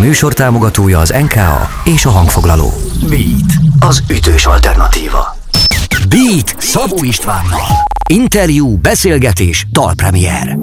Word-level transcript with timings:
műsor 0.00 0.32
támogatója 0.32 0.98
az 0.98 1.14
NKA 1.20 1.68
és 1.84 2.04
a 2.04 2.10
hangfoglaló. 2.10 2.72
Beat, 3.08 3.52
az 3.80 4.02
ütős 4.10 4.46
alternatíva. 4.46 5.36
Beat 6.08 6.54
Szabó 6.58 7.04
Istvánnal. 7.04 7.88
Interjú, 8.08 8.76
beszélgetés, 8.76 9.66
dalpremier. 9.70 10.58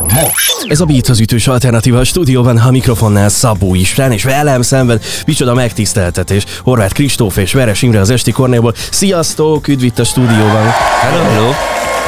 Most. 0.00 0.66
Ez 0.68 0.80
a 0.80 0.84
Beat 0.84 1.08
az 1.08 1.20
ütős 1.20 1.46
alternatíva 1.46 1.98
a 1.98 2.04
stúdióban, 2.04 2.56
a 2.56 2.70
mikrofonnál 2.70 3.28
Szabó 3.28 3.74
István, 3.74 4.12
és 4.12 4.24
velem 4.24 4.62
szemben 4.62 5.00
micsoda 5.26 5.54
megtiszteltetés. 5.54 6.44
Horváth 6.62 6.94
Kristóf 6.94 7.36
és 7.36 7.52
Veres 7.52 7.82
Imre 7.82 8.00
az 8.00 8.10
Esti 8.10 8.32
Kornéból. 8.32 8.74
Sziasztok, 8.90 9.68
üdv 9.68 9.84
itt 9.84 9.98
a 9.98 10.04
stúdióban. 10.04 10.66
Hello, 11.00 11.22
hello. 11.22 11.52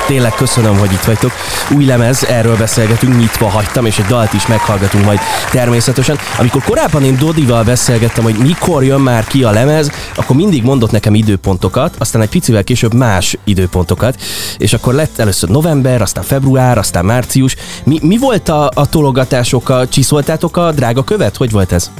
Tényleg 0.06 0.34
köszönöm, 0.34 0.78
hogy 0.78 0.92
itt 0.92 1.04
vagytok. 1.04 1.32
Új 1.76 1.84
lemez, 1.84 2.24
erről 2.24 2.56
beszélgetünk, 2.56 3.18
nyitva 3.18 3.48
hagytam, 3.48 3.86
és 3.86 3.98
egy 3.98 4.04
dalt 4.04 4.32
is 4.32 4.46
meghallgatunk 4.46 5.04
majd 5.04 5.18
természetesen. 5.50 6.18
Amikor 6.38 6.62
korábban 6.62 7.04
én 7.04 7.16
Dodival 7.18 7.64
beszélgettem, 7.64 8.24
hogy 8.24 8.34
mikor 8.34 8.84
jön 8.84 9.00
már 9.00 9.24
ki 9.24 9.44
a 9.44 9.50
lemez, 9.50 9.90
akkor 10.14 10.36
mindig 10.36 10.62
mondott 10.62 10.90
nekem 10.90 11.14
időpontokat, 11.14 11.94
aztán 11.98 12.22
egy 12.22 12.28
picivel 12.28 12.64
később 12.64 12.94
más 12.94 13.36
időpontokat, 13.44 14.20
és 14.58 14.72
akkor 14.72 14.94
lett 14.94 15.18
először 15.18 15.48
november, 15.48 16.02
aztán 16.02 16.24
február, 16.24 16.78
aztán 16.78 17.04
március. 17.04 17.56
Mi, 17.84 17.98
mi 18.02 18.18
volt 18.18 18.48
a, 18.48 18.70
a 18.74 18.88
tologatások? 18.88 19.88
Csiszoltátok 19.88 20.56
a 20.56 20.72
drága 20.72 21.04
követ? 21.04 21.36
Hogy 21.36 21.50
volt 21.50 21.72
ez? 21.72 21.90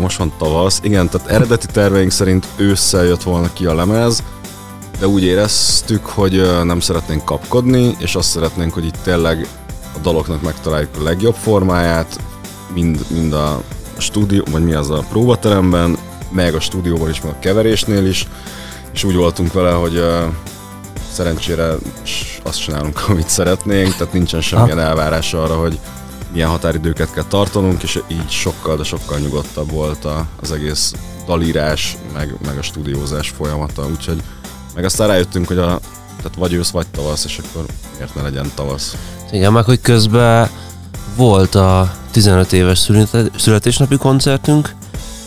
Most 0.00 0.18
van 0.18 0.32
tavasz. 0.38 0.80
Igen, 0.82 1.08
tehát 1.08 1.28
eredeti 1.28 1.66
terveink 1.66 2.10
szerint 2.10 2.46
ősszel 2.56 3.04
jött 3.04 3.22
volna 3.22 3.52
ki 3.52 3.66
a 3.66 3.74
lemez, 3.74 4.22
de 4.98 5.06
úgy 5.06 5.22
éreztük, 5.24 6.06
hogy 6.06 6.64
nem 6.64 6.80
szeretnénk 6.80 7.24
kapkodni, 7.24 7.96
és 7.98 8.14
azt 8.14 8.28
szeretnénk, 8.28 8.74
hogy 8.74 8.84
itt 8.84 8.98
tényleg 9.02 9.46
a 9.94 9.98
daloknak 9.98 10.42
megtaláljuk 10.42 10.90
a 10.98 11.02
legjobb 11.02 11.34
formáját, 11.34 12.20
mind, 12.74 13.04
mind 13.08 13.32
a 13.32 13.62
stúdió, 13.96 14.44
vagy 14.50 14.64
mi 14.64 14.72
az 14.72 14.90
a 14.90 15.04
próbateremben, 15.08 15.96
meg 16.30 16.54
a 16.54 16.60
stúdióban 16.60 17.10
is, 17.10 17.20
meg 17.20 17.32
a 17.32 17.38
keverésnél 17.38 18.06
is, 18.06 18.26
és 18.92 19.04
úgy 19.04 19.14
voltunk 19.14 19.52
vele, 19.52 19.70
hogy 19.70 19.96
uh, 19.96 20.22
szerencsére 21.12 21.74
azt 22.42 22.62
csinálunk, 22.62 23.04
amit 23.08 23.28
szeretnénk, 23.28 23.96
tehát 23.96 24.12
nincsen 24.12 24.40
semmilyen 24.40 24.78
elvárás 24.78 25.34
arra, 25.34 25.54
hogy 25.54 25.78
milyen 26.32 26.48
határidőket 26.48 27.12
kell 27.12 27.24
tartanunk, 27.28 27.82
és 27.82 28.00
így 28.08 28.30
sokkal, 28.30 28.76
de 28.76 28.82
sokkal 28.84 29.18
nyugodtabb 29.18 29.70
volt 29.70 30.04
a, 30.04 30.26
az 30.40 30.52
egész 30.52 30.94
dalírás, 31.26 31.96
meg, 32.12 32.34
meg 32.46 32.58
a 32.58 32.62
stúdiózás 32.62 33.28
folyamata, 33.28 33.86
úgyhogy 33.86 34.22
meg 34.74 34.84
aztán 34.84 35.08
rájöttünk, 35.08 35.46
hogy 35.46 35.58
a, 35.58 35.80
tehát 36.16 36.36
vagy 36.38 36.52
ősz, 36.52 36.70
vagy 36.70 36.86
tavasz, 36.86 37.24
és 37.24 37.38
akkor 37.38 37.64
miért 37.96 38.14
ne 38.14 38.22
legyen 38.22 38.50
tavasz. 38.54 38.96
Igen, 39.32 39.52
meg 39.52 39.64
hogy 39.64 39.80
közben 39.80 40.48
volt 41.16 41.54
a 41.54 41.94
15 42.10 42.52
éves 42.52 42.90
születésnapi 43.36 43.96
koncertünk, 43.96 44.74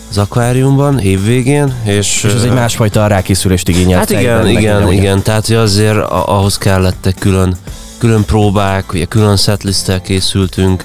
az 0.10 0.18
akváriumban 0.18 1.00
évvégén, 1.00 1.74
és... 1.86 2.24
És 2.24 2.34
ez 2.34 2.44
egy 2.44 2.54
másfajta 2.54 3.08
rákészülést 3.08 3.68
igényelt. 3.68 4.00
Hát 4.00 4.22
igen, 4.22 4.48
igen, 4.48 4.92
igen, 4.92 5.22
tehát 5.22 5.50
azért 5.50 5.98
ahhoz 6.10 6.58
kellettek 6.58 7.16
külön 7.20 7.58
külön 8.02 8.26
próbák, 8.26 8.94
ugye 8.94 9.06
külön 9.06 9.38
setlisztel 9.38 10.02
készültünk, 10.02 10.84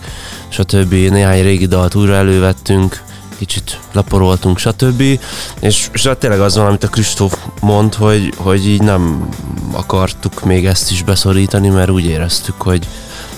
stb. 0.48 0.92
Néhány 0.92 1.42
régi 1.42 1.66
dalt 1.66 1.94
újra 1.94 2.14
elővettünk, 2.14 3.02
kicsit 3.38 3.80
laporoltunk, 3.92 4.58
stb. 4.58 5.02
És, 5.60 5.88
és 5.92 6.06
hát 6.06 6.18
tényleg 6.18 6.40
az 6.40 6.56
van, 6.56 6.66
amit 6.66 6.84
a 6.84 6.88
Kristóf 6.88 7.36
mond, 7.60 7.94
hogy, 7.94 8.32
hogy 8.36 8.68
így 8.68 8.82
nem 8.82 9.28
akartuk 9.72 10.44
még 10.44 10.66
ezt 10.66 10.90
is 10.90 11.02
beszorítani, 11.02 11.68
mert 11.68 11.90
úgy 11.90 12.04
éreztük, 12.04 12.62
hogy, 12.62 12.86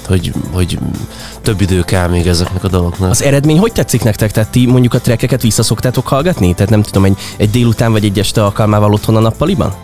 hogy, 0.06 0.32
hogy 0.52 0.78
több 1.42 1.60
idő 1.60 1.82
kell 1.82 2.08
még 2.08 2.26
ezeknek 2.26 2.64
a 2.64 2.68
dolgoknak. 2.68 3.10
Az 3.10 3.22
eredmény 3.22 3.58
hogy 3.58 3.72
tetszik 3.72 4.02
nektek? 4.02 4.30
Tehát 4.30 4.50
ti 4.50 4.66
mondjuk 4.66 4.94
a 4.94 5.00
trekkeket 5.00 5.42
visszaszoktátok 5.42 6.08
hallgatni? 6.08 6.54
Tehát 6.54 6.70
nem 6.70 6.82
tudom, 6.82 7.04
egy, 7.04 7.16
egy 7.36 7.50
délután 7.50 7.92
vagy 7.92 8.04
egy 8.04 8.19
este 8.19 8.44
alkalmával 8.44 8.92
otthon 8.92 9.16
a 9.16 9.20
nappaliban? 9.20 9.74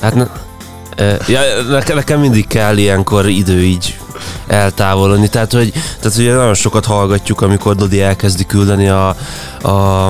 Hát 0.00 0.14
ne, 0.14 0.26
Ja, 1.26 1.40
nekem 1.94 2.20
mindig 2.20 2.46
kell 2.46 2.76
ilyenkor 2.76 3.28
idő 3.28 3.62
így 3.62 3.98
eltávolodni. 4.46 5.28
Tehát, 5.28 5.52
hogy, 5.52 5.72
tehát, 6.00 6.16
hogy 6.16 6.26
nagyon 6.26 6.54
sokat 6.54 6.84
hallgatjuk, 6.84 7.40
amikor 7.40 7.76
Dodi 7.76 8.00
elkezdi 8.00 8.46
küldeni 8.46 8.88
a, 8.88 9.16
a, 9.62 10.06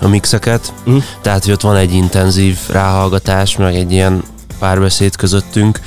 a 0.00 0.08
mixeket. 0.08 0.72
Mm. 0.90 0.96
Tehát, 1.22 1.44
hogy 1.44 1.52
ott 1.52 1.60
van 1.60 1.76
egy 1.76 1.92
intenzív 1.92 2.58
ráhallgatás, 2.68 3.56
meg 3.56 3.74
egy 3.74 3.92
ilyen 3.92 4.22
párbeszéd 4.58 5.16
közöttünk, 5.16 5.80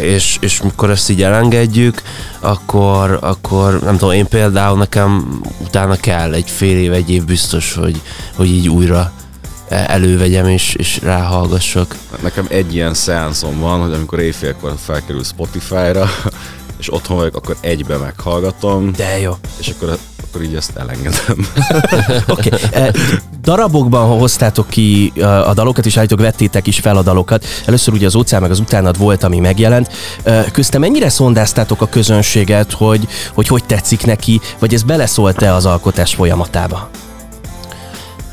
és, 0.00 0.36
és 0.40 0.62
mikor 0.62 0.90
ezt 0.90 1.10
így 1.10 1.22
elengedjük, 1.22 2.02
akkor, 2.40 3.18
akkor 3.20 3.80
nem 3.80 3.96
tudom, 3.96 4.14
én 4.14 4.28
például 4.28 4.78
nekem 4.78 5.40
utána 5.58 5.96
kell 5.96 6.32
egy 6.32 6.50
fél 6.50 6.78
év, 6.78 6.92
egy 6.92 7.10
év 7.10 7.24
biztos, 7.24 7.74
hogy, 7.74 8.00
hogy 8.36 8.48
így 8.48 8.68
újra 8.68 9.12
elővegyem 9.68 10.46
és, 10.46 10.74
és 10.74 11.00
ráhallgassak. 11.02 11.96
Nekem 12.22 12.46
egy 12.48 12.74
ilyen 12.74 12.94
szeánszom 12.94 13.58
van, 13.58 13.80
hogy 13.80 13.92
amikor 13.92 14.18
éjfélkor 14.18 14.74
felkerül 14.84 15.24
Spotify-ra, 15.24 16.06
és 16.78 16.92
otthon 16.92 17.16
vagyok, 17.16 17.36
akkor 17.36 17.56
egybe 17.60 17.96
meghallgatom. 17.96 18.92
De 18.92 19.18
jó. 19.18 19.32
És 19.58 19.68
akkor, 19.68 19.98
akkor 20.28 20.42
így 20.42 20.54
ezt 20.54 20.76
elengedem. 20.76 21.48
Oké. 22.26 22.48
Okay. 22.48 22.60
Eh, 22.72 22.88
darabokban 23.42 24.18
hoztátok 24.18 24.68
ki 24.68 25.12
eh, 25.16 25.48
a 25.48 25.54
dalokat, 25.54 25.86
és 25.86 25.96
állítok 25.96 26.20
vettétek 26.20 26.66
is 26.66 26.78
fel 26.78 26.96
a 26.96 27.02
dalokat. 27.02 27.44
Először 27.66 27.94
ugye 27.94 28.06
az 28.06 28.14
óceán 28.14 28.42
meg 28.42 28.50
az 28.50 28.58
utánad 28.58 28.98
volt, 28.98 29.22
ami 29.22 29.38
megjelent. 29.38 29.92
Eh, 30.22 30.44
köztem 30.52 30.80
mennyire 30.80 31.08
szondáztátok 31.08 31.80
a 31.80 31.88
közönséget, 31.88 32.72
hogy 32.72 33.08
hogy, 33.34 33.46
hogy 33.46 33.64
tetszik 33.64 34.06
neki, 34.06 34.40
vagy 34.58 34.74
ez 34.74 34.82
beleszólt-e 34.82 35.54
az 35.54 35.66
alkotás 35.66 36.14
folyamatába? 36.14 36.90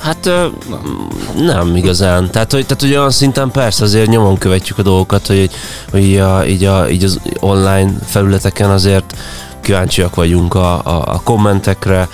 Hát 0.05 0.25
nem. 0.69 1.07
nem 1.35 1.75
igazán. 1.75 2.29
Tehát 2.31 2.51
hogy, 2.51 2.65
tehát, 2.65 2.81
hogy 2.81 2.95
olyan 2.95 3.11
szinten 3.11 3.51
persze 3.51 3.83
azért 3.83 4.09
nyomon 4.09 4.37
követjük 4.37 4.77
a 4.77 4.81
dolgokat, 4.81 5.27
hogy, 5.27 5.49
hogy 5.91 6.03
így, 6.03 6.17
a, 6.17 6.45
így, 6.45 6.63
a, 6.63 6.89
így 6.89 7.03
az 7.03 7.19
online 7.39 7.91
felületeken 8.05 8.69
azért 8.69 9.15
kíváncsiak 9.61 10.15
vagyunk 10.15 10.53
a, 10.53 10.73
a, 10.73 11.13
a 11.13 11.21
kommentekre, 11.23 12.09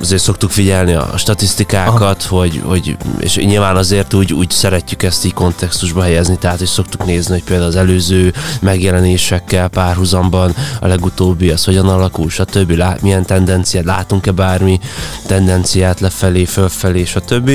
azért 0.00 0.22
szoktuk 0.22 0.50
figyelni 0.50 0.92
a 0.92 1.10
statisztikákat, 1.16 2.22
hogy, 2.22 2.60
hogy, 2.64 2.96
és 3.18 3.36
nyilván 3.36 3.76
azért 3.76 4.14
úgy, 4.14 4.32
úgy 4.32 4.50
szeretjük 4.50 5.02
ezt 5.02 5.24
így 5.24 5.34
kontextusba 5.34 6.02
helyezni, 6.02 6.38
tehát 6.38 6.60
is 6.60 6.68
szoktuk 6.68 7.04
nézni, 7.04 7.32
hogy 7.32 7.44
például 7.44 7.68
az 7.68 7.76
előző 7.76 8.32
megjelenésekkel 8.60 9.68
párhuzamban 9.68 10.54
a 10.80 10.86
legutóbbi 10.86 11.50
az 11.50 11.64
hogyan 11.64 11.88
alakul, 11.88 12.30
stb. 12.30 12.70
Lát, 12.70 13.02
milyen 13.02 13.26
tendenciát, 13.26 13.84
látunk-e 13.84 14.30
bármi 14.30 14.80
tendenciát 15.26 16.00
lefelé, 16.00 16.44
fölfelé, 16.44 17.04
stb. 17.04 17.50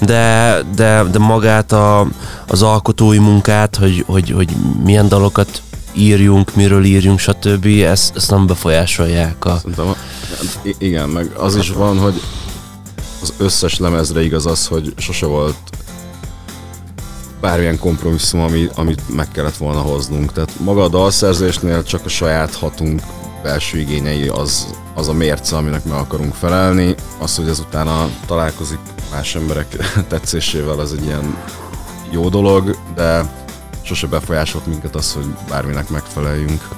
De, 0.00 0.56
de, 0.74 1.02
de 1.02 1.18
magát 1.18 1.72
a, 1.72 2.06
az 2.46 2.62
alkotói 2.62 3.18
munkát, 3.18 3.76
hogy, 3.76 4.04
hogy, 4.06 4.30
hogy 4.30 4.50
milyen 4.82 5.08
dalokat 5.08 5.62
írjunk, 5.94 6.54
miről 6.54 6.84
írjunk, 6.84 7.18
stb. 7.18 7.66
Ezt, 7.66 8.16
ezt 8.16 8.30
nem 8.30 8.46
befolyásolják 8.46 9.44
a... 9.44 9.60
Igen, 10.78 11.08
meg 11.08 11.30
az 11.36 11.56
is 11.56 11.70
van, 11.70 11.98
hogy 11.98 12.20
az 13.22 13.32
összes 13.38 13.78
lemezre 13.78 14.22
igaz 14.22 14.46
az, 14.46 14.66
hogy 14.66 14.94
sose 14.96 15.26
volt 15.26 15.56
bármilyen 17.40 17.78
kompromisszum, 17.78 18.40
ami, 18.40 18.68
amit 18.74 19.14
meg 19.14 19.28
kellett 19.28 19.56
volna 19.56 19.80
hoznunk. 19.80 20.32
Tehát 20.32 20.52
maga 20.60 20.82
a 20.82 20.88
dalszerzésnél 20.88 21.82
csak 21.82 22.04
a 22.04 22.08
saját 22.08 22.54
hatunk 22.54 23.02
belső 23.42 23.78
igényei 23.78 24.28
az, 24.28 24.74
az 24.94 25.08
a 25.08 25.12
mérce, 25.12 25.56
aminek 25.56 25.84
meg 25.84 25.98
akarunk 25.98 26.34
felelni. 26.34 26.94
Az, 27.18 27.36
hogy 27.36 27.48
ezután 27.48 27.86
a 27.86 28.08
találkozik 28.26 28.78
más 29.10 29.34
emberek 29.34 29.76
tetszésével, 30.08 30.78
az 30.78 30.92
egy 30.92 31.04
ilyen 31.04 31.36
jó 32.10 32.28
dolog, 32.28 32.76
de 32.94 33.41
sose 33.84 34.06
befolyásolt 34.06 34.66
minket 34.66 34.94
az, 34.94 35.12
hogy 35.12 35.26
bárminek 35.48 35.88
megfeleljünk. 35.88 36.68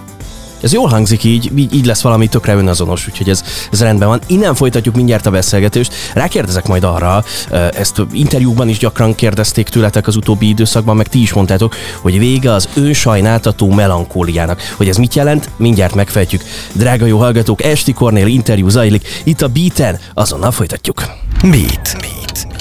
Ez 0.65 0.73
jól 0.73 0.89
hangzik 0.89 1.25
így, 1.25 1.59
így, 1.59 1.75
így 1.75 1.87
lesz 1.87 2.01
valami 2.01 2.29
tökre 2.29 2.55
önazonos, 2.55 3.09
úgyhogy 3.09 3.29
ez, 3.29 3.45
ez 3.73 3.81
rendben 3.81 4.09
van. 4.09 4.21
Innen 4.27 4.55
folytatjuk 4.55 4.95
mindjárt 4.95 5.27
a 5.27 5.31
beszélgetést. 5.31 5.95
Rákérdezek 6.15 6.67
majd 6.67 6.85
arra, 6.85 7.25
ezt 7.73 8.03
interjúkban 8.13 8.69
is 8.69 8.79
gyakran 8.79 9.15
kérdezték 9.15 9.69
tőletek 9.69 10.07
az 10.07 10.17
utóbbi 10.17 10.49
időszakban, 10.49 10.97
meg 10.97 11.09
ti 11.09 11.21
is 11.21 11.33
mondtátok, 11.33 11.75
hogy 12.01 12.19
vége 12.19 12.53
az 12.53 12.69
önsajnáltató 12.75 13.71
melankóliának. 13.71 14.61
Hogy 14.77 14.89
ez 14.89 14.97
mit 14.97 15.15
jelent, 15.15 15.51
mindjárt 15.57 15.95
megfejtjük. 15.95 16.43
Drága 16.73 17.07
jó 17.07 17.19
hallgatók, 17.19 17.63
Esti 17.63 17.93
Kornél 17.93 18.27
interjú 18.27 18.69
zajlik, 18.69 19.09
itt 19.25 19.43
a 19.43 19.49
Beaten, 19.49 19.99
azonnal 20.15 20.51
folytatjuk. 20.51 21.03
Beat. 21.43 21.97
Beat. 22.01 22.54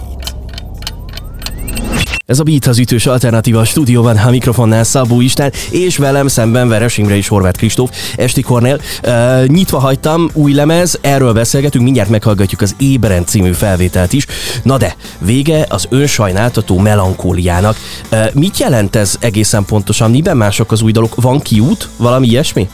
Ez 2.26 2.40
a 2.40 2.44
Beat 2.44 2.66
az 2.66 2.78
ütős 2.78 3.06
alternatíva 3.06 3.60
a 3.60 3.66
stúdióban, 3.66 4.18
a 4.18 4.30
mikrofonnál 4.30 4.84
Szabó 4.84 5.22
Istán, 5.22 5.52
és 5.72 5.98
velem 5.98 6.28
szemben 6.28 6.68
Veres 6.68 6.98
Imre 6.98 7.16
és 7.16 7.28
Horváth 7.28 7.58
Kristóf, 7.58 7.92
Esti 8.16 8.42
Kornél. 8.42 8.82
Uh, 9.04 9.46
nyitva 9.46 9.80
hagytam, 9.80 10.30
új 10.34 10.54
lemez, 10.54 11.00
erről 11.02 11.34
beszélgetünk, 11.34 11.84
mindjárt 11.84 12.10
meghallgatjuk 12.10 12.62
az 12.62 12.76
Ébren 12.78 13.26
című 13.26 13.52
felvételt 13.52 14.14
is. 14.14 14.26
Na 14.64 14.78
de, 14.78 14.96
vége 15.18 15.66
az 15.70 15.86
önsajnáltató 15.90 16.78
melankóliának. 16.78 17.78
Uh, 18.12 18.34
mit 18.34 18.58
jelent 18.58 18.96
ez 18.96 19.16
egészen 19.20 19.66
pontosan? 19.66 20.12
Miben 20.12 20.38
mások 20.38 20.72
az 20.72 20.82
új 20.82 20.92
dalok? 20.92 21.16
Van 21.16 21.40
kiút? 21.40 21.90
Valami 21.98 22.28
ilyesmi? 22.28 22.70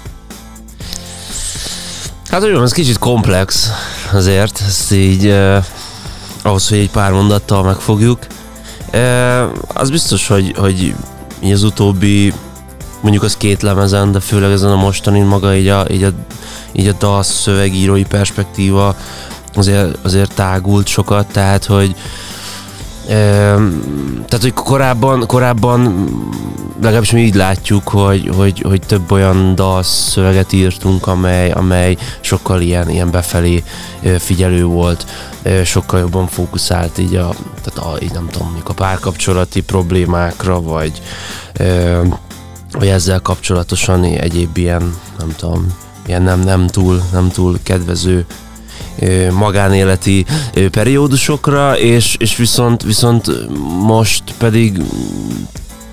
Hát 2.30 2.44
úgy 2.44 2.62
ez 2.62 2.72
kicsit 2.72 2.98
komplex 2.98 3.69
azért, 4.13 4.62
ezt 4.68 4.92
így 4.92 5.28
eh, 5.28 5.63
ahhoz, 6.42 6.69
hogy 6.69 6.78
egy 6.78 6.90
pár 6.90 7.12
mondattal 7.12 7.63
megfogjuk. 7.63 8.19
Az 9.74 9.89
biztos, 9.89 10.27
hogy, 10.27 10.53
hogy 10.57 10.95
így 11.39 11.51
az 11.51 11.63
utóbbi 11.63 12.33
mondjuk 13.01 13.24
az 13.24 13.38
két 13.38 13.62
lemezen, 13.62 14.12
de 14.12 14.19
főleg 14.19 14.51
ezen 14.51 14.71
a 14.71 14.75
mostanin 14.75 15.25
maga 15.25 15.56
így 15.56 15.68
a, 15.68 15.86
így 15.91 16.03
a, 16.03 16.09
így 16.71 16.88
a 16.88 16.94
dal 17.00 17.24
szövegírói 17.24 18.03
perspektíva 18.03 18.95
azért, 19.56 19.97
azért 20.06 20.33
tágult 20.33 20.88
sokat, 20.88 21.27
tehát 21.31 21.65
hogy 21.65 21.95
tehát, 23.09 24.41
hogy 24.41 24.53
korábban, 24.53 25.25
korábban 25.25 26.07
legalábbis 26.81 27.11
mi 27.11 27.21
így 27.21 27.35
látjuk, 27.35 27.88
hogy, 27.88 28.31
hogy, 28.35 28.61
hogy 28.61 28.81
több 28.81 29.11
olyan 29.11 29.56
dalszöveget 29.56 30.53
írtunk, 30.53 31.07
amely, 31.07 31.51
amely 31.51 31.97
sokkal 32.21 32.61
ilyen, 32.61 32.89
ilyen 32.89 33.11
befelé 33.11 33.63
figyelő 34.17 34.63
volt, 34.65 35.06
sokkal 35.63 36.00
jobban 36.00 36.27
fókuszált 36.27 36.97
így 36.97 37.15
a, 37.15 37.29
tehát 37.63 37.89
a, 37.89 38.03
így 38.03 38.13
nem 38.13 38.27
tudom, 38.27 38.61
a 38.63 38.73
párkapcsolati 38.73 39.62
problémákra, 39.62 40.62
vagy, 40.62 41.01
vagy 42.71 42.88
ezzel 42.88 43.19
kapcsolatosan 43.19 44.03
egyéb 44.03 44.57
ilyen, 44.57 44.95
nem 45.17 45.33
tudom, 45.35 45.67
ilyen 46.05 46.21
nem, 46.21 46.39
nem, 46.39 46.67
túl, 46.67 47.01
nem 47.12 47.29
túl 47.29 47.59
kedvező 47.63 48.25
magánéleti 49.31 50.25
periódusokra, 50.72 51.78
és, 51.78 52.16
és 52.19 52.36
viszont, 52.36 52.84
viszont 52.84 53.31
most 53.86 54.24
pedig 54.38 54.81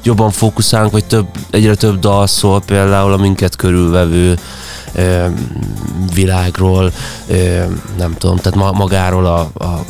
jobban 0.02 0.30
fókuszálunk, 0.30 0.92
vagy 0.92 1.04
több, 1.04 1.26
egyre 1.50 1.74
több 1.74 1.98
dal 1.98 2.26
szól 2.26 2.60
például 2.66 3.12
a 3.12 3.16
minket 3.16 3.56
körülvevő 3.56 4.38
világról, 6.14 6.92
nem 7.96 8.14
tudom, 8.18 8.36
tehát 8.36 8.72
magáról 8.74 9.26
a, 9.26 9.40
a 9.64 9.84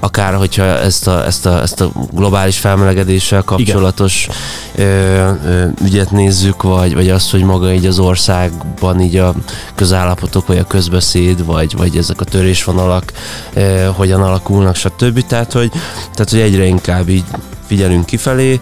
akár 0.00 0.34
hogyha 0.34 0.62
ezt 0.64 1.06
a, 1.06 1.24
ezt 1.24 1.46
a, 1.46 1.62
ezt 1.62 1.80
a 1.80 1.90
globális 2.12 2.58
felmelegedéssel 2.58 3.42
kapcsolatos 3.42 4.28
ö, 4.74 4.82
ö, 4.82 5.66
ügyet 5.84 6.10
nézzük, 6.10 6.62
vagy, 6.62 6.94
vagy 6.94 7.10
azt, 7.10 7.30
hogy 7.30 7.42
maga 7.42 7.72
így 7.72 7.86
az 7.86 7.98
országban 7.98 9.00
így 9.00 9.16
a 9.16 9.34
közállapotok, 9.74 10.46
vagy 10.46 10.58
a 10.58 10.66
közbeszéd, 10.66 11.44
vagy, 11.44 11.76
vagy 11.76 11.96
ezek 11.96 12.20
a 12.20 12.24
törésvonalak 12.24 13.12
ö, 13.54 13.88
hogyan 13.96 14.22
alakulnak, 14.22 14.74
stb. 14.74 15.26
Tehát 15.26 15.52
hogy, 15.52 15.70
tehát, 16.14 16.30
hogy 16.30 16.40
egyre 16.40 16.64
inkább 16.64 17.08
így 17.08 17.24
figyelünk 17.66 18.06
kifelé. 18.06 18.60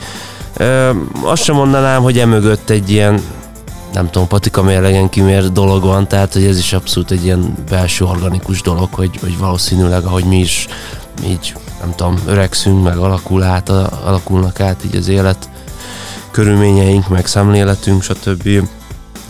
Ö, 0.57 0.91
azt 1.23 1.43
sem 1.43 1.55
mondanám, 1.55 2.03
hogy 2.03 2.19
emögött 2.19 2.71
egy 2.71 2.91
ilyen 2.91 3.21
nem 3.93 4.11
tudom, 4.11 4.29
patika 4.29 4.63
mérlegen 4.63 5.09
kimért 5.09 5.53
dolog 5.53 5.83
van, 5.83 6.09
tehát 6.09 6.33
hogy 6.33 6.45
ez 6.45 6.59
is 6.59 6.73
abszolút 6.73 7.11
egy 7.11 7.25
ilyen 7.25 7.55
belső 7.71 8.05
organikus 8.05 8.63
dolog, 8.63 8.89
hogy, 8.93 9.19
hogy 9.21 9.39
valószínűleg, 9.39 10.05
ahogy 10.05 10.25
mi 10.25 10.39
is 10.39 10.69
így 11.27 11.55
nem 11.81 11.95
tudom, 11.95 12.23
öregszünk, 12.27 12.83
meg 12.83 12.97
alakul 12.97 13.43
át, 13.43 13.69
alakulnak 14.05 14.61
át 14.61 14.85
így 14.85 14.97
az 14.97 15.09
élet 15.09 15.49
körülményeink, 16.31 17.09
meg 17.09 17.27
szemléletünk, 17.27 18.03
stb. 18.03 18.49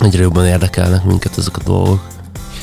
Egyre 0.01 0.23
jobban 0.23 0.47
érdekelnek 0.47 1.05
minket 1.05 1.39
ezek 1.39 1.57
a 1.57 1.61
dolgok. 1.65 2.01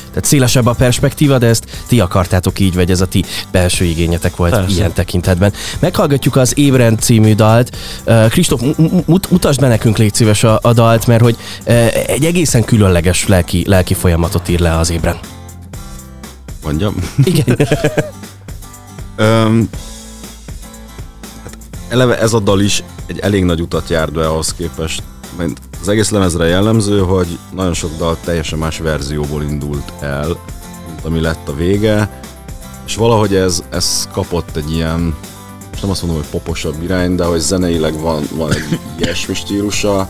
Tehát 0.08 0.24
szélesebb 0.24 0.66
a 0.66 0.72
perspektíva, 0.72 1.38
de 1.38 1.46
ezt 1.46 1.64
ti 1.86 2.00
akartátok 2.00 2.58
így, 2.58 2.74
vagy 2.74 2.90
ez 2.90 3.00
a 3.00 3.06
ti 3.06 3.24
belső 3.50 3.84
igényetek 3.84 4.36
volt 4.36 4.52
Persze. 4.52 4.74
ilyen 4.74 4.92
tekintetben. 4.92 5.52
Meghallgatjuk 5.78 6.36
az 6.36 6.58
Ébrend 6.58 6.98
című 6.98 7.34
dalt. 7.34 7.76
Kristóf, 8.28 8.60
mut- 9.06 9.30
mutasd 9.30 9.60
be 9.60 9.68
nekünk 9.68 9.96
légy 9.96 10.14
szíves 10.14 10.44
a, 10.44 10.58
a 10.62 10.72
dalt, 10.72 11.06
mert 11.06 11.22
hogy 11.22 11.36
egy 12.06 12.24
egészen 12.24 12.64
különleges 12.64 13.26
lelki, 13.26 13.64
lelki 13.66 13.94
folyamatot 13.94 14.48
ír 14.48 14.60
le 14.60 14.78
az 14.78 14.90
Ébren. 14.90 15.18
Mondjam? 16.62 16.94
Igen. 17.24 17.56
Öm, 19.22 19.68
hát 21.42 21.58
eleve 21.88 22.18
ez 22.18 22.32
a 22.32 22.40
dal 22.40 22.60
is 22.60 22.82
egy 23.06 23.18
elég 23.18 23.44
nagy 23.44 23.60
utat 23.60 23.88
járt 23.88 24.12
be 24.12 24.28
ahhoz 24.28 24.54
képest, 24.54 25.02
mert 25.36 25.60
az 25.80 25.88
egész 25.88 26.10
lemezre 26.10 26.46
jellemző, 26.46 27.00
hogy 27.00 27.38
nagyon 27.54 27.74
sok 27.74 27.90
dal 27.96 28.16
teljesen 28.24 28.58
más 28.58 28.78
verzióból 28.78 29.42
indult 29.42 29.92
el, 30.00 30.26
mint 30.86 31.04
ami 31.04 31.20
lett 31.20 31.48
a 31.48 31.54
vége, 31.54 32.22
és 32.86 32.96
valahogy 32.96 33.34
ez, 33.34 33.62
ez 33.70 34.08
kapott 34.12 34.56
egy 34.56 34.72
ilyen, 34.72 35.00
most 35.70 35.82
nem 35.82 35.90
azt 35.90 36.02
mondom, 36.02 36.20
hogy 36.20 36.30
poposabb 36.30 36.82
irány, 36.82 37.14
de 37.14 37.24
hogy 37.24 37.40
zeneileg 37.40 38.00
van, 38.00 38.22
van 38.34 38.52
egy 38.52 38.80
ilyesmi 38.98 39.34
stílusa, 39.34 40.08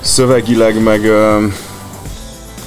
szövegileg 0.00 0.82
meg 0.82 1.00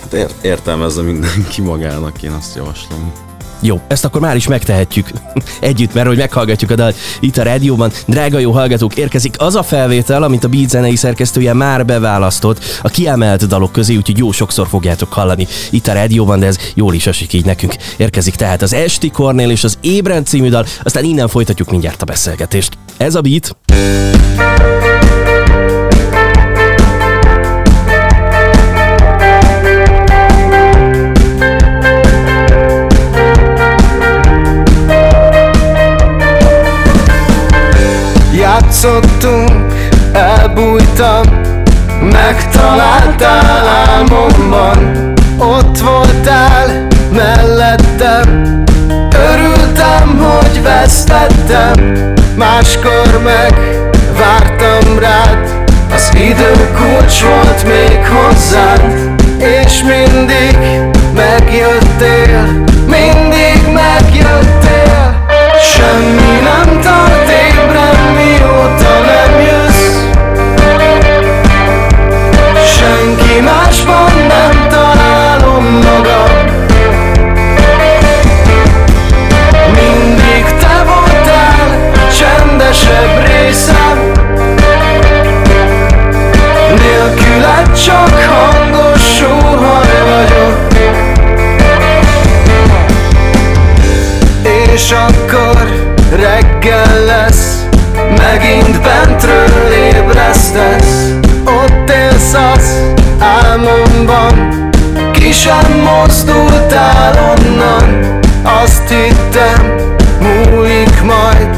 hát 0.02 0.36
értelmezze 0.42 1.02
mindenki 1.02 1.62
magának, 1.62 2.24
én 2.24 2.32
azt 2.32 2.56
javaslom. 2.56 3.27
Jó, 3.60 3.82
ezt 3.88 4.06
akkor 4.06 4.22
már 4.22 4.36
is 4.36 4.48
megtehetjük 4.48 5.10
együtt, 5.60 5.94
mert 5.94 6.08
hogy 6.08 6.18
meghallgatjuk 6.18 6.72
a 6.72 6.76
dal 6.76 6.94
itt 7.20 7.38
a 7.38 7.44
rádióban. 7.44 7.92
Drága 8.06 8.40
jó 8.40 8.52
hallgatók, 8.52 8.96
érkezik 8.96 9.36
az 9.38 9.56
a 9.56 9.64
felvétel, 9.64 10.24
amit 10.24 10.44
a 10.44 10.48
Beat 10.48 10.70
zenei 10.70 10.96
szerkesztője 10.96 11.54
már 11.54 11.86
beválasztott 11.86 12.64
a 12.82 12.90
kiemelt 12.90 13.48
dalok 13.48 13.72
közé, 13.72 13.96
úgyhogy 13.96 14.18
jó 14.18 14.32
sokszor 14.32 14.68
fogjátok 14.68 15.14
hallani 15.14 15.48
itt 15.70 15.88
a 15.88 15.94
rádióban, 15.94 16.40
de 16.40 16.46
ez 16.46 16.58
jól 16.74 16.94
is 16.94 17.08
esik 17.08 17.34
így 17.34 17.46
nekünk. 17.46 17.76
Érkezik 17.98 18.36
tehát 18.36 18.62
az 18.62 18.74
Esti 18.74 19.10
Kornél 19.10 19.50
és 19.50 19.64
az 19.64 19.78
Ébren 19.82 20.26
című 20.26 20.50
dal, 20.50 20.66
aztán 20.84 21.04
innen 21.04 21.28
folytatjuk 21.28 21.70
mindjárt 21.70 22.02
a 22.02 22.06
beszélgetést. 22.06 22.78
Ez 22.98 23.16
a 23.16 23.22
Beat. 23.22 23.56
Vesztettem 50.88 52.14
Máskor 52.36 53.22
meg 53.24 53.54
vártam 54.18 55.00
rád. 55.00 55.66
Az 55.94 56.12
idő 56.16 56.52
kulcs 56.76 57.22
volt 57.22 57.64
még 57.64 58.06
hozzád 58.06 58.82
És 59.38 59.84
mindig 59.84 60.58
megjöttél 61.16 62.17
csak 87.88 88.22
hangos 88.22 89.16
sóhaj 89.16 90.02
vagyok. 90.06 90.68
És 94.74 94.92
akkor 94.92 95.96
reggel 96.10 97.06
lesz 97.06 97.66
Megint 98.18 98.82
bentről 98.82 99.72
ébresztesz. 99.72 101.12
Ott 101.46 101.90
élsz 101.90 102.34
az 102.34 102.82
álmomban 103.20 104.70
Ki 105.12 105.32
sem 105.32 105.82
mozdultál 105.84 107.36
onnan. 107.38 108.20
Azt 108.64 108.90
hittem 108.90 109.76
múlik 110.20 111.02
majd 111.02 111.56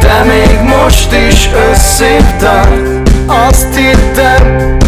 De 0.00 0.24
még 0.24 0.58
most 0.60 1.12
is 1.28 1.50
összép 1.70 2.36
tart 2.38 3.08
Azt 3.48 3.76
hittem 3.76 4.78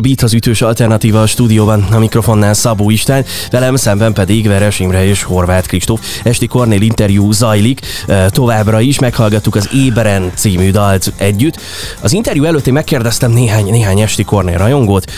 a 0.00 0.02
Beat 0.02 0.22
az 0.22 0.32
ütős 0.32 0.62
alternatíva 0.62 1.22
a 1.22 1.26
stúdióban, 1.26 1.82
a 1.92 1.98
mikrofonnál 1.98 2.54
Szabó 2.54 2.90
István, 2.90 3.24
velem 3.50 3.76
szemben 3.76 4.12
pedig 4.12 4.48
Veres 4.48 4.78
Imre 4.78 5.04
és 5.04 5.22
Horváth 5.22 5.68
Kristóf. 5.68 6.00
Esti 6.24 6.46
Kornél 6.46 6.80
interjú 6.80 7.32
zajlik, 7.32 7.80
továbbra 8.28 8.80
is 8.80 8.98
meghallgattuk 8.98 9.54
az 9.54 9.68
Éberen 9.72 10.32
című 10.34 10.70
dalt 10.70 11.12
együtt. 11.16 11.60
Az 12.00 12.12
interjú 12.12 12.44
előtt 12.44 12.66
én 12.66 12.72
megkérdeztem 12.72 13.30
néhány, 13.30 13.70
néhány 13.70 14.00
Esti 14.00 14.24
Kornél 14.24 14.58
rajongót, 14.58 15.12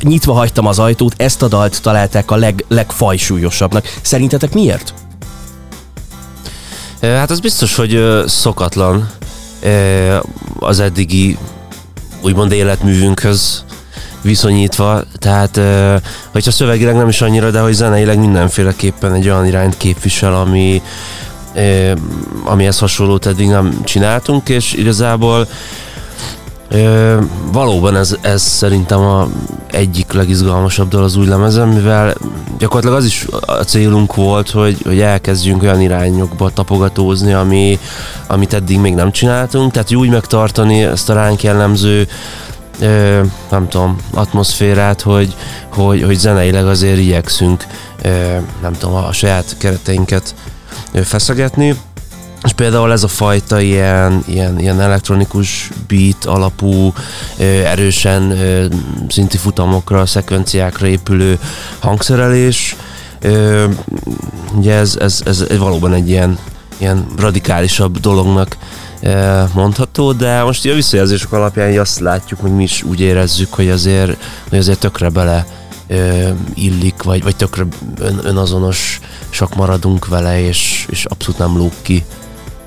nyitva 0.00 0.32
hagytam 0.32 0.66
az 0.66 0.78
ajtót, 0.78 1.14
ezt 1.16 1.42
a 1.42 1.48
dalt 1.48 1.82
találták 1.82 2.30
a 2.30 2.36
leg, 2.36 2.64
legfajsúlyosabbnak. 2.68 3.98
Szerintetek 4.02 4.52
miért? 4.54 4.94
Hát 7.00 7.30
az 7.30 7.40
biztos, 7.40 7.76
hogy 7.76 8.22
szokatlan 8.26 9.10
az 10.58 10.80
eddigi 10.80 11.36
úgymond 12.20 12.52
életművünkhöz 12.52 13.64
viszonyítva, 14.24 15.02
tehát 15.18 15.60
hogyha 16.32 16.50
szövegileg 16.50 16.96
nem 16.96 17.08
is 17.08 17.20
annyira, 17.20 17.50
de 17.50 17.60
hogy 17.60 17.72
zeneileg 17.72 18.18
mindenféleképpen 18.18 19.14
egy 19.14 19.28
olyan 19.28 19.46
irányt 19.46 19.76
képvisel, 19.76 20.34
ami 20.34 20.82
amihez 22.44 22.78
hasonlót 22.78 23.26
eddig 23.26 23.48
nem 23.48 23.84
csináltunk, 23.84 24.48
és 24.48 24.72
igazából 24.72 25.46
valóban 27.52 27.96
ez, 27.96 28.16
ez 28.20 28.42
szerintem 28.42 29.00
a 29.00 29.28
egyik 29.70 30.12
legizgalmasabb 30.12 30.88
dal 30.88 31.02
az 31.02 31.16
új 31.16 31.26
lemezen, 31.26 31.68
mivel 31.68 32.14
gyakorlatilag 32.58 32.96
az 32.98 33.04
is 33.04 33.26
a 33.46 33.52
célunk 33.52 34.14
volt, 34.14 34.50
hogy, 34.50 34.76
hogy 34.84 35.00
elkezdjünk 35.00 35.62
olyan 35.62 35.80
irányokba 35.80 36.50
tapogatózni, 36.50 37.32
ami, 37.32 37.78
amit 38.26 38.54
eddig 38.54 38.78
még 38.78 38.94
nem 38.94 39.10
csináltunk, 39.10 39.72
tehát 39.72 39.94
úgy 39.94 40.08
megtartani 40.08 40.82
ezt 40.82 41.10
a 41.10 41.14
ránk 41.14 41.42
jellemző 41.42 42.08
ö, 42.80 43.20
nem 43.50 43.68
tudom, 43.68 43.96
atmoszférát, 44.14 45.00
hogy, 45.00 45.34
hogy, 45.72 46.02
hogy 46.02 46.18
zeneileg 46.18 46.66
azért 46.66 46.98
igyekszünk 46.98 47.66
ö, 48.02 48.36
nem 48.62 48.72
tudom, 48.72 48.94
a 48.94 49.12
saját 49.12 49.56
kereteinket 49.58 50.34
feszegetni. 51.04 51.76
És 52.42 52.52
például 52.52 52.92
ez 52.92 53.02
a 53.02 53.08
fajta 53.08 53.60
ilyen, 53.60 54.22
ilyen, 54.26 54.58
ilyen 54.58 54.80
elektronikus 54.80 55.70
beat 55.88 56.24
alapú, 56.24 56.92
erősen 57.64 58.38
szinti 59.08 59.36
futamokra, 59.36 60.06
szekvenciákra 60.06 60.86
épülő 60.86 61.38
hangszerelés, 61.78 62.76
ugye 64.54 64.74
ez, 64.74 64.96
ez, 65.00 65.22
ez 65.26 65.58
valóban 65.58 65.94
egy 65.94 66.08
ilyen, 66.08 66.38
ilyen 66.78 67.06
radikálisabb 67.18 67.98
dolognak 67.98 68.56
mondható, 69.54 70.12
de 70.12 70.42
most 70.42 70.66
a 70.66 70.74
visszajelzések 70.74 71.32
alapján 71.32 71.78
azt 71.78 71.98
látjuk, 71.98 72.40
hogy 72.40 72.54
mi 72.54 72.62
is 72.62 72.82
úgy 72.82 73.00
érezzük, 73.00 73.54
hogy 73.54 73.68
azért, 73.68 74.22
hogy 74.48 74.58
azért 74.58 74.78
tökre 74.78 75.08
bele 75.08 75.46
illik, 76.54 77.02
vagy, 77.02 77.22
vagy 77.22 77.36
tökre 77.36 77.66
ön, 77.98 78.20
önazonos 78.22 79.00
sok 79.30 79.54
maradunk 79.54 80.08
vele, 80.08 80.40
és, 80.40 80.86
és 80.90 81.04
abszolút 81.04 81.38
nem 81.38 81.56
lóg 81.56 81.72
ki 81.82 82.04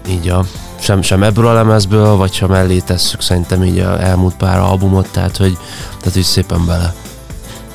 így 0.10 0.30
a, 0.30 0.46
sem, 0.80 1.02
sem 1.02 1.24
ebből 1.24 1.48
a 1.48 1.54
lemezből, 1.54 2.16
vagy 2.16 2.38
ha 2.38 2.48
mellé 2.48 2.80
tesszük 2.80 3.22
szerintem 3.22 3.64
így 3.64 3.80
a 3.80 4.02
elmúlt 4.02 4.36
pár 4.36 4.60
albumot, 4.60 5.10
tehát 5.12 5.38
hogy, 5.38 5.58
tehát 5.98 6.14
hogy 6.14 6.24
szépen 6.24 6.66
bele 6.66 6.94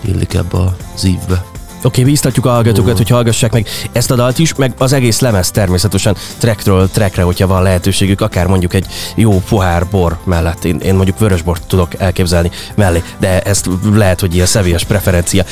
illik 0.00 0.34
ebbe 0.34 0.58
az 0.94 1.04
ívbe. 1.04 1.44
Oké, 1.84 2.00
okay, 2.00 2.12
bíztatjuk 2.12 2.46
a 2.46 2.50
hallgatókat, 2.50 2.96
hogy 2.96 3.08
hallgassák 3.08 3.52
meg 3.52 3.66
ezt 3.92 4.10
a 4.10 4.14
dalt 4.14 4.38
is, 4.38 4.54
meg 4.54 4.72
az 4.78 4.92
egész 4.92 5.20
lemez 5.20 5.50
természetesen 5.50 6.16
trackről 6.38 6.90
trackre, 6.90 7.22
hogyha 7.22 7.46
van 7.46 7.62
lehetőségük, 7.62 8.20
akár 8.20 8.46
mondjuk 8.46 8.74
egy 8.74 8.86
jó 9.14 9.42
pohár 9.48 9.86
bor 9.86 10.18
mellett. 10.24 10.64
Én, 10.64 10.78
én 10.78 10.94
mondjuk 10.94 11.18
vörösbort 11.18 11.66
tudok 11.66 12.00
elképzelni 12.00 12.50
mellé, 12.74 13.02
de 13.18 13.40
ezt 13.40 13.68
lehet, 13.94 14.20
hogy 14.20 14.34
ilyen 14.34 14.46
személyes 14.46 14.84
preferencia. 14.84 15.44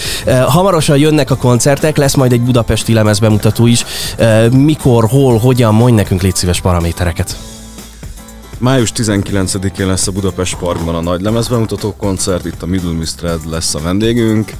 Hamarosan 0.47 0.99
jönnek 0.99 1.31
a 1.31 1.37
koncertek, 1.37 1.97
lesz 1.97 2.15
majd 2.15 2.33
egy 2.33 2.43
budapesti 2.43 2.93
lemez 2.93 3.19
bemutató 3.19 3.67
is. 3.67 3.85
Mikor, 4.51 5.05
hol, 5.09 5.39
hogyan, 5.39 5.75
mondj 5.75 5.97
nekünk 5.97 6.23
légy 6.23 6.35
szíves 6.35 6.61
paramétereket. 6.61 7.37
Május 8.59 8.93
19-én 8.97 9.87
lesz 9.87 10.07
a 10.07 10.13
Budapest 10.13 10.57
Parkban 10.57 10.95
a 10.95 11.01
nagy 11.01 11.21
lemezbemutató 11.21 11.95
koncert, 11.97 12.45
itt 12.45 12.63
a 12.63 12.67
Middle 12.67 12.93
Mistred 12.93 13.41
lesz 13.51 13.75
a 13.75 13.79
vendégünk 13.79 14.53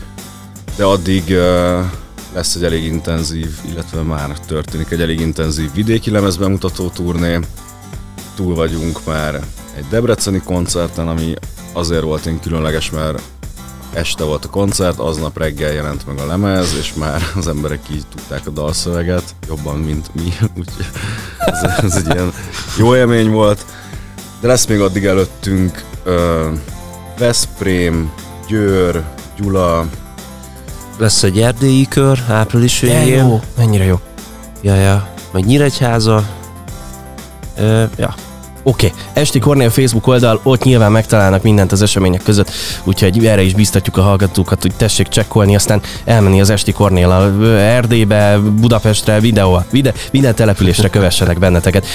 de 0.77 0.85
addig 0.85 1.37
lesz 2.33 2.55
egy 2.55 2.65
elég 2.65 2.85
intenzív, 2.85 3.49
illetve 3.71 4.03
már 4.03 4.39
történik 4.39 4.91
egy 4.91 5.01
elég 5.01 5.21
intenzív 5.21 5.73
vidéki 5.75 6.11
lemezbemutató 6.11 6.89
turné. 6.89 7.39
Túl 8.35 8.55
vagyunk 8.55 9.05
már 9.07 9.41
egy 9.77 9.85
debreceni 9.91 10.41
koncerten, 10.45 11.09
ami 11.09 11.35
azért 11.73 12.03
volt 12.03 12.27
én 12.27 12.41
különleges, 12.41 12.91
mert 12.91 13.23
este 13.93 14.25
volt 14.25 14.45
a 14.45 14.51
koncert, 14.51 14.99
aznap 14.99 15.39
reggel 15.39 15.73
jelent 15.73 16.07
meg 16.07 16.19
a 16.19 16.27
lemez, 16.27 16.75
és 16.79 16.95
már 16.95 17.23
az 17.37 17.49
emberek 17.49 17.81
így 17.93 18.05
tudták 18.15 18.47
a 18.47 18.51
dalszöveget, 18.51 19.35
jobban, 19.49 19.79
mint 19.79 20.15
mi, 20.15 20.33
úgyhogy 20.59 20.87
ez, 21.39 21.85
ez 21.85 21.97
egy 21.97 22.15
ilyen 22.15 22.33
jó 22.79 22.97
élmény 22.97 23.31
volt. 23.31 23.65
De 24.41 24.47
lesz 24.47 24.67
még 24.67 24.81
addig 24.81 25.05
előttünk 25.05 25.85
uh, 26.07 26.59
Veszprém, 27.19 28.13
Győr, 28.49 29.05
Gyula, 29.37 29.87
lesz 30.99 31.23
egy 31.23 31.41
erdélyi 31.41 31.87
kör 31.89 32.19
április 32.29 32.81
végén. 32.81 33.25
jó, 33.25 33.41
mennyire 33.57 33.85
jó. 33.85 34.01
Ja, 34.61 34.75
ja. 34.75 35.09
Meg 35.33 35.45
Nyíregyháza. 35.45 36.25
Ö, 37.57 37.85
ja, 37.97 38.15
Oké, 38.63 38.87
okay. 38.87 38.99
Esti 39.13 39.39
Kornél 39.39 39.71
Facebook 39.71 40.07
oldal, 40.07 40.41
ott 40.43 40.63
nyilván 40.63 40.93
megtalálnak 40.93 41.43
mindent 41.43 41.73
az 41.73 41.83
események 41.83 42.23
között, 42.23 42.51
úgyhogy 42.85 43.27
erre 43.27 43.43
is 43.43 43.55
biztatjuk 43.55 43.97
a 43.97 44.03
hallgatókat, 44.03 44.63
hogy 44.63 44.73
tessék 44.77 45.09
csekkolni, 45.09 45.55
aztán 45.55 45.81
elmenni 46.05 46.41
az 46.41 46.51
Esti 46.51 46.73
Kornél 46.73 47.11
a 47.11 47.45
Erdélybe, 47.47 48.39
Budapestre, 48.39 49.21
videó, 49.21 49.63
vide, 49.71 49.93
minden 50.13 50.35
településre 50.35 50.89
kövessenek 50.89 51.39
benneteket. 51.39 51.87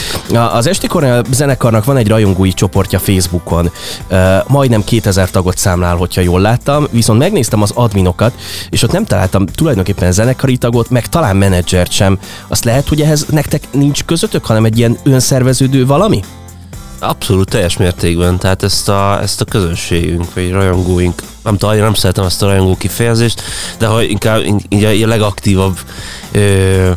Az 0.54 0.68
Esti 0.68 0.88
Kornél 0.88 1.24
zenekarnak 1.32 1.86
van 1.86 1.98
egy 1.98 2.08
rajongói 2.08 2.54
csoportja 2.54 3.00
Facebookon, 3.00 3.72
majdnem 4.48 4.84
2000 4.84 5.30
tagot 5.30 5.58
számlál, 5.58 5.96
hogyha 5.96 6.22
jól 6.22 6.42
láttam, 6.42 6.88
viszont 6.92 7.20
megnéztem 7.20 7.62
az 7.62 7.72
adminokat, 7.74 8.34
és 8.70 8.84
ott 8.84 8.92
nem 8.92 9.06
találtam 9.06 9.46
tulajdonképpen 9.46 10.12
zenekari 10.12 10.58
tagot, 10.58 10.90
meg 10.90 11.08
talán 11.08 11.36
menedzsert 11.36 11.92
sem. 11.92 12.20
Azt 12.48 12.64
lehet, 12.64 12.88
hogy 12.88 13.02
ehhez 13.02 13.26
nektek 13.30 13.64
nincs 13.72 14.04
közöttök, 14.04 14.46
hanem 14.46 14.66
egy 14.66 14.78
ilyen 14.78 14.98
önszerveződő 15.04 15.86
valami? 15.86 16.24
Abszolút 17.08 17.50
teljes 17.50 17.78
mértékben, 17.78 18.38
tehát 18.38 18.64
ezt 18.64 18.90
a, 18.90 19.22
ezt 19.22 19.42
a 19.42 19.46
közönségünk, 19.46 20.34
vagy 20.34 20.52
rajongóink, 20.52 21.22
nem 21.44 21.58
tudom, 21.58 21.78
nem 21.78 21.94
szeretem 21.94 22.26
ezt 22.26 22.42
a 22.44 22.46
rajongó 22.46 22.76
kifejezést, 22.76 23.42
de 23.78 23.88
ha 23.88 24.02
inkább 24.02 24.42
így 24.70 24.84
a, 24.84 25.06
a 25.06 25.08
legaktívabb 25.08 25.78
ö, 26.32 26.92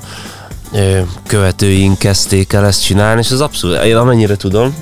ö, 0.72 1.00
követőink 1.26 1.98
kezdték 1.98 2.52
el 2.52 2.66
ezt 2.66 2.84
csinálni, 2.84 3.20
és 3.20 3.30
ez 3.30 3.40
abszolút, 3.40 3.82
én 3.82 3.96
amennyire 3.96 4.36
tudom, 4.36 4.74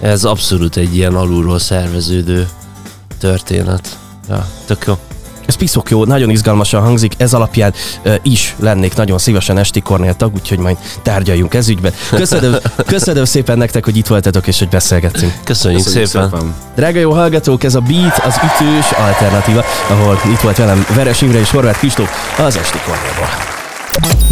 ez 0.00 0.24
abszolút 0.24 0.76
egy 0.76 0.96
ilyen 0.96 1.14
alulról 1.14 1.58
szerveződő 1.58 2.48
történet. 3.18 3.98
Ja, 4.28 4.46
tök 4.66 4.84
jó. 4.86 4.98
Ez 5.48 5.54
piszok 5.54 5.90
jó, 5.90 6.04
nagyon 6.04 6.30
izgalmasan 6.30 6.82
hangzik, 6.82 7.12
ez 7.16 7.34
alapján 7.34 7.74
uh, 8.04 8.14
is 8.22 8.54
lennék 8.58 8.94
nagyon 8.94 9.18
szívesen 9.18 9.58
Esti 9.58 9.80
Kornél 9.80 10.14
tag, 10.14 10.34
úgyhogy 10.34 10.58
majd 10.58 10.76
tárgyaljunk 11.02 11.54
ez 11.54 11.68
ügyben. 11.68 11.92
Köszönöm, 12.10 12.56
köszönöm 12.86 13.24
szépen 13.24 13.58
nektek, 13.58 13.84
hogy 13.84 13.96
itt 13.96 14.06
voltatok 14.06 14.46
és 14.46 14.58
hogy 14.58 14.68
beszélgettünk. 14.68 15.32
Köszönjük, 15.44 15.84
Köszönjük 15.84 16.08
szépen. 16.10 16.30
szépen. 16.30 16.54
Drága 16.76 16.98
jó 16.98 17.12
hallgatók, 17.12 17.64
ez 17.64 17.74
a 17.74 17.80
Beat, 17.80 18.18
az 18.18 18.34
ütős 18.36 18.90
alternatíva, 18.90 19.64
ahol 19.86 20.20
itt 20.32 20.40
volt 20.40 20.56
velem 20.56 20.86
Veres 20.94 21.20
Imre 21.20 21.38
és 21.38 21.50
Horváth 21.50 21.78
Kristóf 21.78 22.38
az 22.38 22.56
Esti 22.56 22.78
Kornélból. 22.86 23.28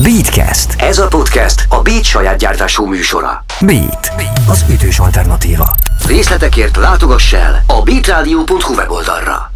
Beatcast. 0.03 0.75
Ez 0.79 0.99
a 0.99 1.07
podcast 1.07 1.67
a 1.69 1.83
Beat 1.83 2.05
saját 2.05 2.39
gyártású 2.39 2.87
műsora. 2.87 3.45
Beat, 3.61 4.13
az 4.49 4.65
ütős 4.71 4.99
alternatíva. 4.99 5.75
Részletekért 6.07 6.77
látogass 6.77 7.33
el 7.33 7.63
a 7.67 7.83
beatradio.hu 7.83 8.75
weboldalra. 8.75 9.56